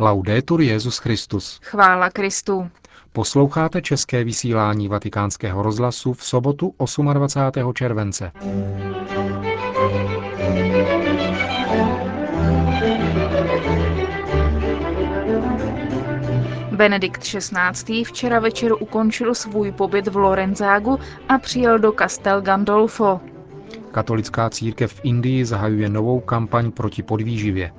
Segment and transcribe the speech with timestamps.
[0.00, 1.60] Laudetur Jezus Christus.
[1.62, 2.70] Chvála Kristu.
[3.12, 6.74] Posloucháte české vysílání Vatikánského rozhlasu v sobotu
[7.12, 7.72] 28.
[7.74, 8.32] července.
[16.70, 18.04] Benedikt XVI.
[18.04, 23.20] včera večer ukončil svůj pobyt v Lorenzágu a přijel do Castel Gandolfo.
[23.90, 27.72] Katolická církev v Indii zahajuje novou kampaň proti podvýživě.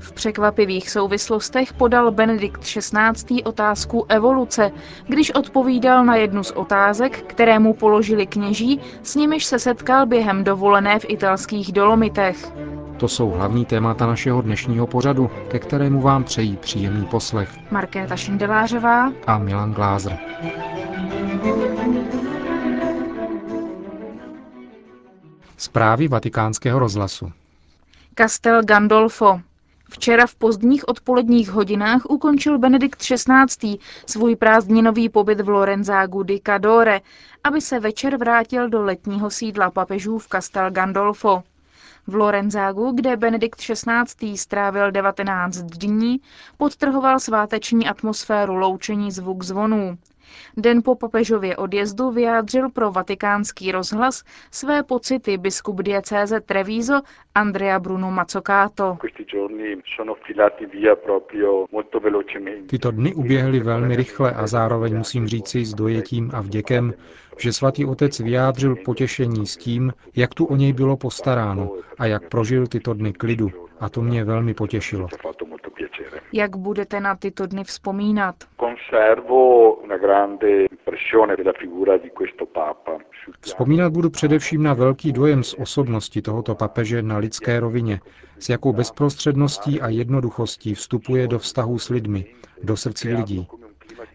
[0.00, 3.42] V překvapivých souvislostech podal Benedikt XVI.
[3.44, 4.70] otázku evoluce,
[5.08, 10.44] když odpovídal na jednu z otázek, které mu položili kněží, s nimiž se setkal během
[10.44, 12.52] dovolené v italských Dolomitech.
[12.96, 17.50] To jsou hlavní témata našeho dnešního pořadu, ke kterému vám přejí příjemný poslech.
[17.70, 20.18] Markéta Šindelářová a Milan Glázer.
[25.56, 27.32] Zprávy vatikánského rozhlasu.
[28.18, 29.40] Castel Gandolfo.
[29.92, 33.78] Včera v pozdních odpoledních hodinách ukončil Benedikt XVI.
[34.06, 37.00] svůj prázdninový pobyt v Lorenzágu di Cadore,
[37.44, 41.42] aby se večer vrátil do letního sídla papežů v Castel Gandolfo.
[42.06, 44.36] V Lorenzágu, kde Benedikt XVI.
[44.36, 46.20] strávil 19 dní,
[46.56, 49.98] podtrhoval sváteční atmosféru loučení zvuk zvonů.
[50.56, 57.00] Den po papežově odjezdu vyjádřil pro vatikánský rozhlas své pocity biskup diecéze Treviso
[57.34, 58.98] Andrea Bruno Mazzocato.
[62.66, 66.94] Tyto dny uběhly velmi rychle a zároveň musím říci s dojetím a vděkem,
[67.38, 72.28] že svatý otec vyjádřil potěšení s tím, jak tu o něj bylo postaráno a jak
[72.28, 73.50] prožil tyto dny klidu.
[73.80, 75.08] A to mě velmi potěšilo.
[76.32, 78.34] Jak budete na tyto dny vzpomínat?
[83.40, 88.00] Vzpomínat budu především na velký dojem z osobnosti tohoto papeže na lidské rovině,
[88.38, 92.26] s jakou bezprostředností a jednoduchostí vstupuje do vztahu s lidmi,
[92.62, 93.46] do srdcí lidí.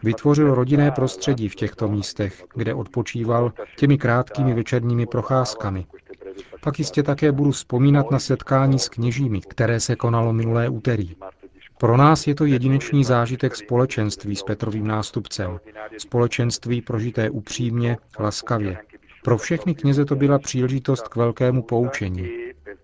[0.04, 5.86] Vytvořil rodinné prostředí v těchto místech, kde odpočíval těmi krátkými večerními procházkami.
[6.64, 11.16] Pak jistě také budu vzpomínat na setkání s kněžími, které se konalo minulé úterý.
[11.78, 15.60] Pro nás je to jedinečný zážitek společenství s Petrovým nástupcem.
[15.98, 18.78] Společenství prožité upřímně, laskavě.
[19.24, 22.30] Pro všechny kněze to byla příležitost k velkému poučení.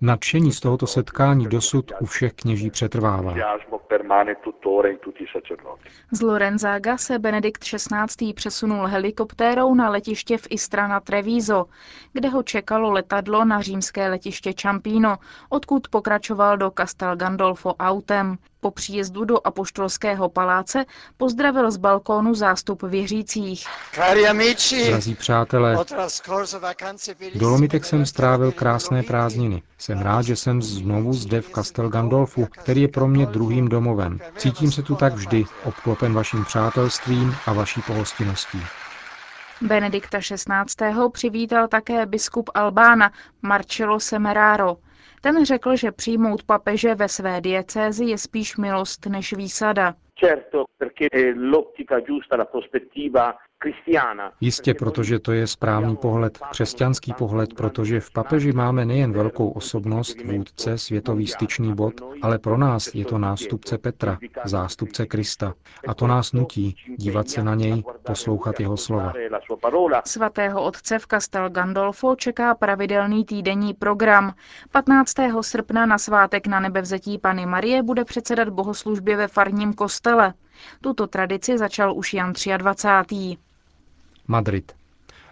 [0.01, 3.35] Nadšení z tohoto setkání dosud u všech kněží přetrvává.
[6.11, 8.33] Z Lorenzága se Benedikt XVI.
[8.33, 11.65] přesunul helikoptérou na letiště v Istrana Treviso,
[12.13, 15.17] kde ho čekalo letadlo na římské letiště Čampíno,
[15.49, 18.37] odkud pokračoval do Castel Gandolfo autem.
[18.59, 20.85] Po příjezdu do Apoštolského paláce
[21.17, 23.65] pozdravil z balkónu zástup věřících.
[24.87, 25.77] Drazí přátelé,
[27.35, 29.61] Dolomitek jsem strávil krásné prázdniny.
[29.77, 34.19] Jsem rád, že jsem znovu zde v Castel Gandolfu, který je pro mě druhým domovem.
[34.37, 38.57] Cítím se tu tak vždy, obklopen vaším přátelstvím a vaší pohostinností.
[39.61, 41.09] Benedikta XVI.
[41.11, 43.11] přivítal také biskup Albána
[43.41, 44.75] Marcello Semeraro.
[45.21, 49.95] Ten řekl, že přijmout papeže ve své diecézi je spíš milost než výsada.
[54.41, 60.17] Jistě, protože to je správný pohled, křesťanský pohled, protože v papeži máme nejen velkou osobnost,
[60.25, 65.53] vůdce, světový styčný bod, ale pro nás je to nástupce Petra, zástupce Krista.
[65.87, 69.13] A to nás nutí dívat se na něj, poslouchat jeho slova.
[70.05, 74.33] Svatého otce v Castel Gandolfo čeká pravidelný týdenní program.
[74.71, 75.13] 15.
[75.41, 80.33] srpna na svátek na nebevzetí Pany Marie bude předsedat bohoslužbě ve farním kostele.
[80.81, 83.37] Tuto tradici začal už Jan 23.
[84.27, 84.71] Madrid.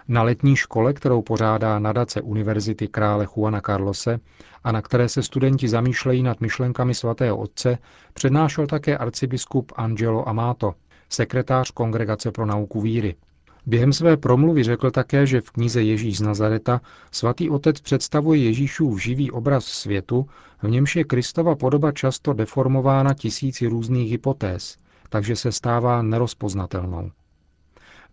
[0.07, 4.19] Na letní škole, kterou pořádá nadace Univerzity krále Juana Carlose
[4.63, 7.77] a na které se studenti zamýšlejí nad myšlenkami svatého otce,
[8.13, 10.73] přednášel také arcibiskup Angelo Amato,
[11.09, 13.15] sekretář Kongregace pro nauku víry.
[13.65, 16.81] Během své promluvy řekl také, že v knize Ježíš z Nazareta
[17.11, 20.27] svatý otec představuje Ježíšův živý obraz světu,
[20.63, 24.77] v němž je Kristova podoba často deformována tisíci různých hypotéz,
[25.09, 27.11] takže se stává nerozpoznatelnou.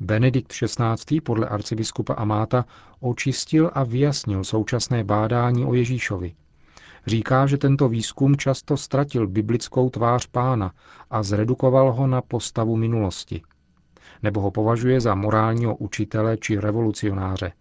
[0.01, 1.21] Benedikt XVI.
[1.21, 2.65] podle arcibiskupa Amáta
[3.01, 6.35] očistil a vyjasnil současné bádání o Ježíšovi.
[7.07, 10.73] Říká, že tento výzkum často ztratil biblickou tvář pána
[11.11, 13.43] a zredukoval ho na postavu minulosti.
[14.23, 17.53] Nebo ho považuje za morálního učitele či revolucionáře.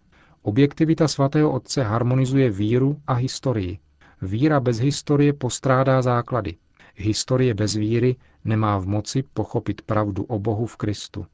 [0.42, 3.78] Objektivita svatého otce harmonizuje víru a historii.
[4.22, 6.56] Víra bez historie postrádá základy.
[6.94, 11.26] Historie bez víry nemá v moci pochopit pravdu o Bohu v Kristu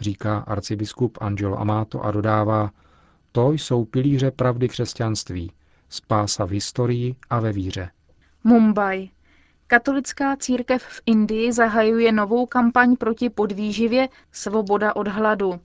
[0.00, 2.70] říká arcibiskup Angelo Amato a dodává,
[3.32, 5.52] to jsou pilíře pravdy křesťanství,
[5.88, 7.90] spása v historii a ve víře.
[8.44, 9.10] Mumbai.
[9.66, 15.60] Katolická církev v Indii zahajuje novou kampaň proti podvýživě Svoboda od hladu.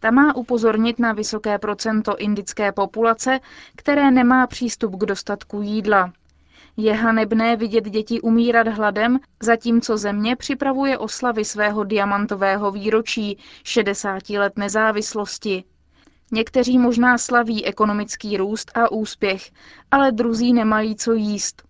[0.00, 3.40] Ta má upozornit na vysoké procento indické populace,
[3.76, 6.12] které nemá přístup k dostatku jídla.
[6.76, 14.52] Je hanebné vidět děti umírat hladem, zatímco země připravuje oslavy svého diamantového výročí 60 let
[14.56, 15.64] nezávislosti.
[16.32, 19.50] Někteří možná slaví ekonomický růst a úspěch,
[19.90, 21.62] ale druzí nemají co jíst.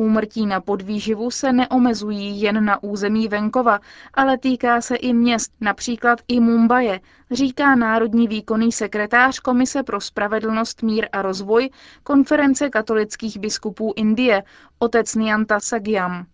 [0.00, 3.80] Úmrtí na podvýživu se neomezují jen na území venkova,
[4.14, 7.00] ale týká se i měst, například i Mumbaje,
[7.30, 11.70] říká národní výkonný sekretář Komise pro spravedlnost, mír a rozvoj
[12.02, 14.42] konference katolických biskupů Indie,
[14.78, 16.26] otec Nianta Sagyam.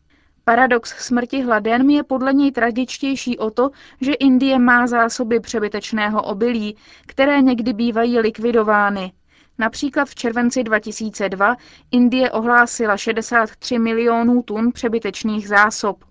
[0.45, 3.71] Paradox smrti hladem je podle něj tragičtější o to,
[4.01, 6.77] že Indie má zásoby přebytečného obilí,
[7.07, 9.13] které někdy bývají likvidovány,
[9.59, 11.57] Například v červenci 2002
[11.91, 16.05] Indie ohlásila 63 milionů tun přebytečných zásob.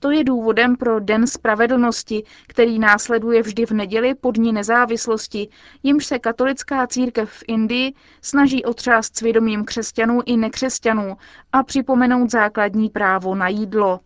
[0.00, 5.48] To je důvodem pro Den spravedlnosti, který následuje vždy v neděli po dní nezávislosti,
[5.82, 11.16] jimž se katolická církev v Indii snaží otřást svědomím křesťanů i nekřesťanů
[11.52, 14.00] a připomenout základní právo na jídlo.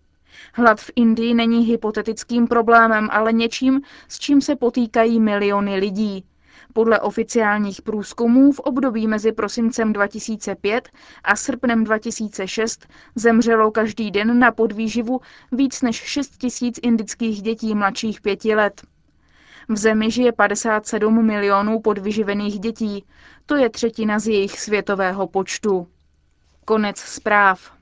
[0.54, 6.24] Hlad v Indii není hypotetickým problémem, ale něčím, s čím se potýkají miliony lidí.
[6.72, 10.88] Podle oficiálních průzkumů v období mezi prosincem 2005
[11.24, 15.20] a srpnem 2006 zemřelo každý den na podvýživu
[15.52, 18.82] víc než 6 tisíc indických dětí mladších pěti let.
[19.68, 23.04] V zemi žije 57 milionů podvyživených dětí,
[23.46, 25.88] to je třetina z jejich světového počtu.
[26.64, 27.81] Konec zpráv.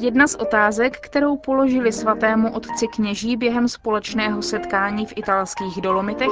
[0.00, 6.28] Jedna z otázek, kterou položili svatému otci kněží během společného setkání v italských Dolomitech,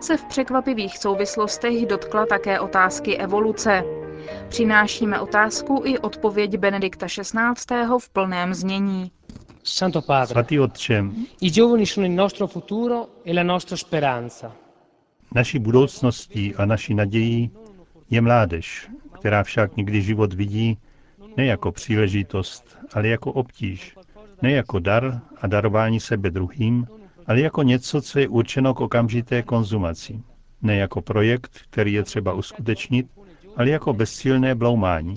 [0.00, 3.84] se v překvapivých souvislostech dotkla také otázky evoluce.
[4.48, 7.98] Přinášíme otázku i odpověď Benedikta XVI.
[7.98, 9.10] v plném znění.
[9.64, 11.04] Santo Padre, Svatý Otče,
[11.40, 14.52] i giovani sono il nostro futuro e la nostra speranza.
[15.34, 17.50] naší budoucností a naší nadějí
[18.10, 20.78] je mládež, která však někdy život vidí
[21.36, 23.96] ne jako příležitost, ale jako obtíž.
[24.42, 26.86] Ne jako dar a darování sebe druhým,
[27.26, 30.20] ale jako něco, co je určeno k okamžité konzumaci.
[30.62, 33.06] Ne jako projekt, který je třeba uskutečnit,
[33.56, 35.16] ale jako bezcílné bloumání.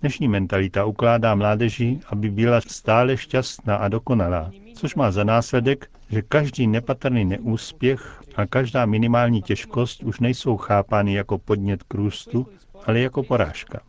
[0.00, 6.22] Dnešní mentalita ukládá mládeži, aby byla stále šťastná a dokonalá, což má za následek, že
[6.22, 12.46] každý nepatrný neúspěch a každá minimální těžkost už nejsou chápány jako podnět k růstu,
[12.86, 13.80] ale jako porážka.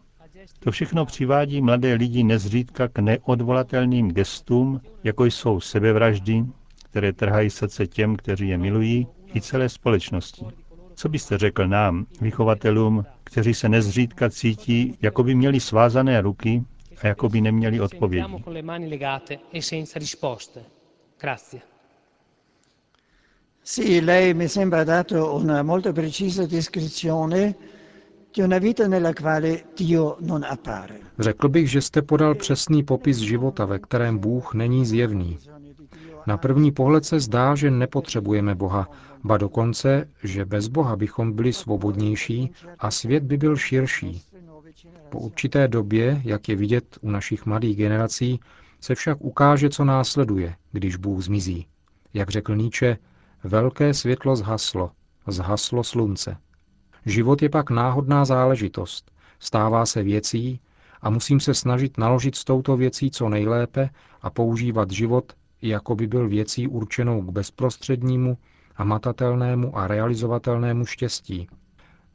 [0.59, 6.45] To všechno přivádí mladé lidi nezřídka k neodvolatelným gestům, jako jsou sebevraždy,
[6.83, 10.45] které trhají srdce těm, kteří je milují, i celé společnosti.
[10.95, 16.63] Co byste řekl nám, vychovatelům, kteří se nezřídka cítí, jako by měli svázané ruky
[17.01, 18.25] a jako by neměli odpovědi?
[19.53, 19.61] E.
[23.63, 27.53] Sì, lei mi sembra dato una molto precisa descrizione
[31.19, 35.37] Řekl bych, že jste podal přesný popis života, ve kterém Bůh není zjevný.
[36.27, 38.89] Na první pohled se zdá, že nepotřebujeme Boha,
[39.23, 44.21] ba dokonce, že bez Boha bychom byli svobodnější a svět by byl širší.
[45.09, 48.39] Po určité době, jak je vidět u našich mladých generací,
[48.81, 51.67] se však ukáže, co následuje, když Bůh zmizí.
[52.13, 52.97] Jak řekl Níče,
[53.43, 54.91] velké světlo zhaslo,
[55.27, 56.37] zhaslo slunce.
[57.07, 60.59] Život je pak náhodná záležitost, stává se věcí
[61.01, 63.89] a musím se snažit naložit s touto věcí co nejlépe
[64.21, 68.37] a používat život, jako by byl věcí určenou k bezprostřednímu,
[68.75, 71.47] hmatatelnému a realizovatelnému štěstí.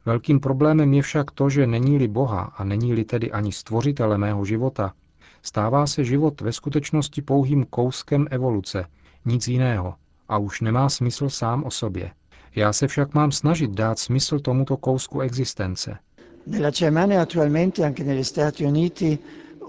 [0.05, 4.93] Velkým problémem je však to, že není-li Boha a není-li tedy ani stvořitele mého života,
[5.41, 8.85] stává se život ve skutečnosti pouhým kouskem evoluce,
[9.25, 9.95] nic jiného,
[10.29, 12.11] a už nemá smysl sám o sobě.
[12.55, 15.97] Já se však mám snažit dát smysl tomuto kousku existence.
[16.47, 19.19] Nella Germania attualmente, anche negli Stati Uniti,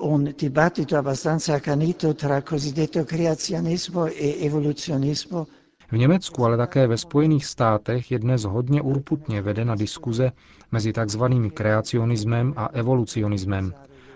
[0.01, 5.47] un dibattito abbastanza accanito tra cosiddetto creazionismo e evoluzionismo
[5.93, 10.33] V Německu, ale také ve Spojených státech je dnes hodně urputně vedena diskuze
[10.73, 11.23] mezi tzv.
[11.55, 13.75] kreacionismem a evolucionismem,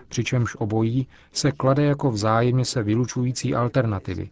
[0.08, 4.30] přičemž obojí se klade jako vzájemně se vylučující alternativy.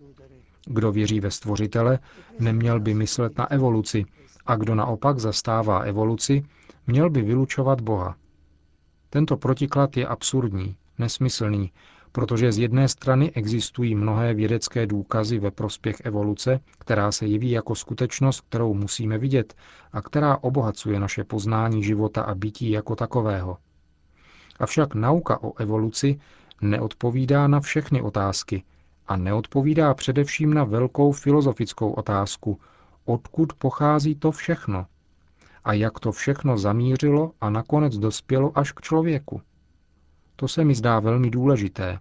[0.66, 1.98] Kdo věří ve stvořitele,
[2.38, 4.04] neměl by myslet na evoluci,
[4.46, 6.42] a kdo naopak zastává evoluci,
[6.86, 8.16] měl by vylučovat Boha.
[9.10, 11.72] Tento protiklad je absurdní, nesmyslný,
[12.12, 17.74] protože z jedné strany existují mnohé vědecké důkazy ve prospěch evoluce, která se jeví jako
[17.74, 19.54] skutečnost, kterou musíme vidět
[19.92, 23.58] a která obohacuje naše poznání života a bytí jako takového.
[24.60, 26.18] Avšak nauka o evoluci
[26.60, 28.62] neodpovídá na všechny otázky
[29.08, 32.60] a neodpovídá především na velkou filozofickou otázku,
[33.06, 34.86] odkud pochází to všechno
[35.66, 39.40] a jak to všechno zamířilo a nakonec dospělo až k člověku.
[40.36, 41.98] To se mi zdá velmi důležité.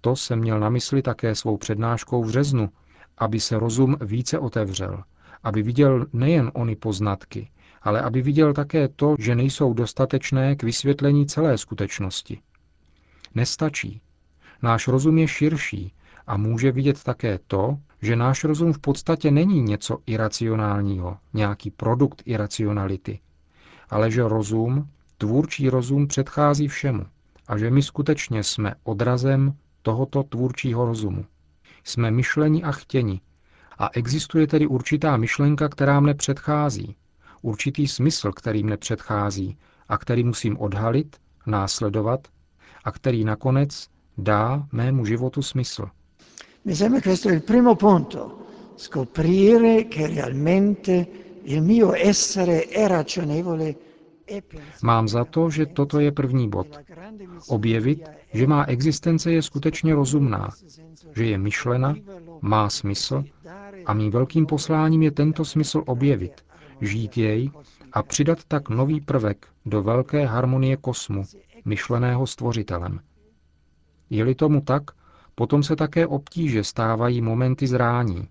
[0.00, 2.70] To jsem měl na mysli také svou přednáškou v březnu,
[3.18, 5.02] aby se rozum více otevřel,
[5.42, 7.50] aby viděl nejen ony poznatky,
[7.82, 12.40] ale aby viděl také to, že nejsou dostatečné k vysvětlení celé skutečnosti.
[13.34, 14.00] Nestačí.
[14.62, 15.92] Náš rozum je širší
[16.26, 22.22] a může vidět také to, že náš rozum v podstatě není něco iracionálního, nějaký produkt
[22.26, 23.20] iracionality,
[23.90, 24.88] ale že rozum,
[25.18, 27.06] tvůrčí rozum předchází všemu
[27.48, 31.24] a že my skutečně jsme odrazem tohoto tvůrčího rozumu.
[31.84, 33.20] Jsme myšleni a chtěni
[33.78, 36.96] a existuje tedy určitá myšlenka, která mne předchází,
[37.42, 42.28] určitý smysl, který mne předchází a který musím odhalit, následovat
[42.84, 43.88] a který nakonec
[44.18, 45.86] dá mému životu smysl.
[46.66, 53.78] Mi sembra questo il primo punto, scoprire che realmente il mio essere è ragionevole
[54.24, 54.42] e
[54.82, 56.66] Mám za to, že toto je první bod.
[57.48, 58.02] Objevit,
[58.34, 60.50] že má existence je skutečně rozumná,
[61.14, 61.94] že je myšlena,
[62.40, 63.24] má smysl
[63.86, 66.44] a mým velkým posláním je tento smysl objevit,
[66.80, 67.50] žít jej
[67.92, 71.22] a přidat tak nový prvek do velké harmonie kosmu,
[71.64, 73.00] myšleného stvořitelem.
[74.10, 74.82] Je-li tomu tak,
[75.38, 78.28] potom se také obtíže stávají momenty zrání,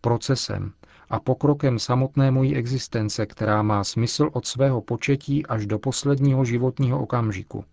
[0.00, 0.72] procesem
[1.10, 7.02] a pokrokem samotné mojí existence, která má smysl od svého početí až do posledního životního
[7.02, 7.64] okamžiku.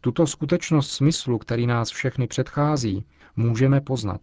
[0.00, 3.04] Tuto skutečnost smyslu, který nás všechny předchází,
[3.36, 4.20] můžeme poznat.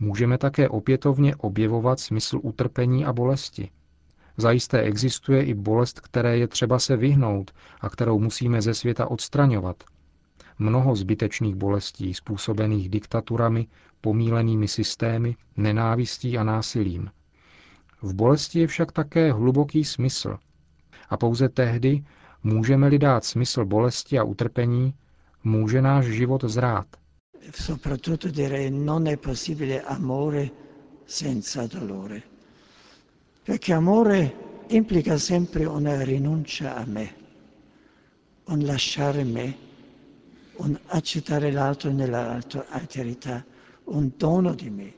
[0.00, 3.70] Můžeme také opětovně objevovat smysl utrpení a bolesti.
[4.36, 9.84] Zajisté existuje i bolest, které je třeba se vyhnout a kterou musíme ze světa odstraňovat,
[10.58, 13.66] mnoho zbytečných bolestí způsobených diktaturami,
[14.00, 17.10] pomílenými systémy, nenávistí a násilím.
[18.02, 20.38] V bolesti je však také hluboký smysl.
[21.08, 22.04] A pouze tehdy
[22.44, 24.94] můžeme-li dát smysl bolesti a utrpení,
[25.44, 26.86] může náš život zrát.
[27.54, 28.28] Soprattutto
[28.70, 30.50] non è possibile amore
[31.06, 32.22] senza dolore.
[33.44, 34.30] Perché amore
[34.68, 37.08] implica sempre una rinuncia a me,
[38.46, 39.54] un lasciare me
[40.58, 43.44] un accettare l'altro nell'alterità,
[43.84, 44.90] un dono di me.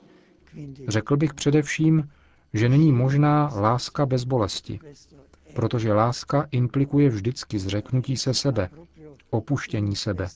[0.88, 2.08] Řekl bych především,
[2.52, 4.80] že není možná láska bez bolesti,
[5.54, 8.70] protože láska implikuje vždycky zřeknutí se sebe,
[9.30, 10.28] opuštění sebe,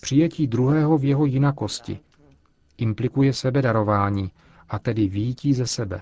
[0.00, 1.98] přijetí druhého v jeho jinakosti,
[2.78, 4.30] implikuje sebedarování
[4.68, 6.00] a tedy výjití ze sebe.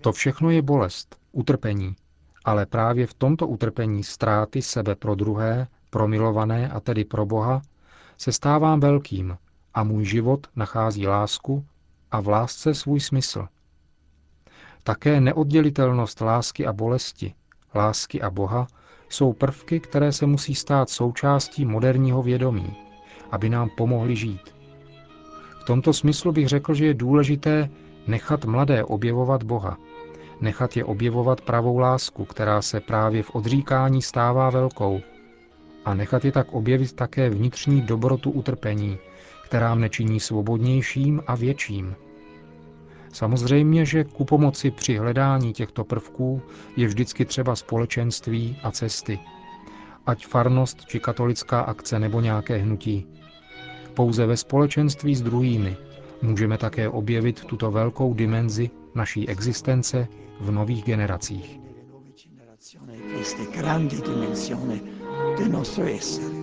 [0.00, 1.96] To všechno je bolest, utrpení,
[2.44, 7.62] ale právě v tomto utrpení ztráty sebe pro druhé, pro milované a tedy pro Boha,
[8.18, 9.38] se stávám velkým
[9.74, 11.64] a můj život nachází lásku
[12.10, 13.48] a v lásce svůj smysl.
[14.82, 17.34] Také neoddělitelnost lásky a bolesti,
[17.74, 18.66] lásky a Boha
[19.08, 22.76] jsou prvky, které se musí stát součástí moderního vědomí,
[23.30, 24.54] aby nám pomohli žít.
[25.60, 27.70] V tomto smyslu bych řekl, že je důležité
[28.06, 29.76] nechat mladé objevovat Boha,
[30.40, 35.00] nechat je objevovat pravou lásku, která se právě v odříkání stává velkou,
[35.86, 38.98] a nechat je tak objevit také vnitřní dobrotu utrpení,
[39.44, 41.94] která mne činí svobodnějším a větším.
[43.12, 46.42] Samozřejmě, že ku pomoci při hledání těchto prvků
[46.76, 49.18] je vždycky třeba společenství a cesty,
[50.06, 53.06] ať farnost či katolická akce nebo nějaké hnutí.
[53.94, 55.76] Pouze ve společenství s druhými
[56.22, 60.08] můžeme také objevit tuto velkou dimenzi naší existence
[60.40, 61.60] v nových generacích
[65.44, 66.36] nostro essere.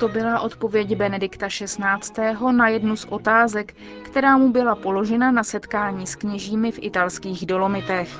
[0.00, 2.52] To byla odpověď Benedikta XVI.
[2.52, 8.18] na jednu z otázek, která mu byla položena na setkání s kněžími v italských Dolomitech.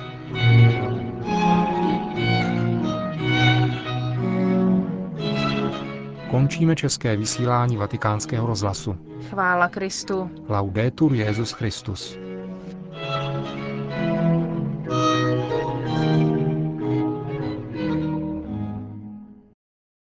[6.31, 8.97] Končíme české vysílání vatikánského rozhlasu.
[9.29, 10.29] Chvála Kristu.
[10.49, 12.22] Laudetur Jezus Christus.